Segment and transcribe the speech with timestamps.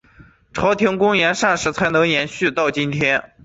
[0.51, 3.33] 朝鲜宫廷膳食才能延续到今天。